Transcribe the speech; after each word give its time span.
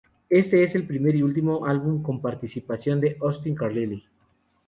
Este 0.31 0.63
es 0.63 0.73
el 0.73 0.87
primer 0.87 1.15
y 1.15 1.21
último 1.21 1.67
álbum 1.67 2.01
con 2.01 2.21
participación 2.23 2.99
de 2.99 3.17
Austin 3.21 3.53
Carlile. 3.53 4.03